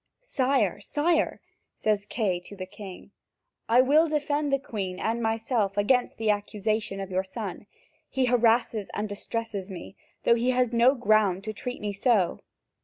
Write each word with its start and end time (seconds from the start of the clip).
"Sire, 0.19 0.79
sire," 0.79 1.39
says 1.75 2.07
Kay 2.07 2.39
to 2.45 2.55
the 2.55 2.65
king, 2.65 3.11
"I 3.69 3.81
will 3.81 4.07
defend 4.09 4.51
the 4.51 4.57
Queen 4.57 4.99
and 4.99 5.21
myself 5.21 5.77
against 5.77 6.17
the 6.17 6.31
accusation 6.31 6.99
of 6.99 7.11
your 7.11 7.23
son. 7.23 7.67
He 8.09 8.25
harasses 8.25 8.89
and 8.95 9.07
distresses 9.07 9.69
me, 9.69 9.95
though 10.23 10.33
he 10.33 10.49
has 10.49 10.73
no 10.73 10.95
ground 10.95 11.43
to 11.43 11.53
treat 11.53 11.81
me 11.81 11.93
so." 11.93 12.39